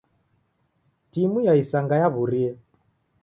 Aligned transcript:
Timu 1.11 1.37
ya 1.45 1.53
isanga 1.61 1.95
yaw'urie. 2.01 2.49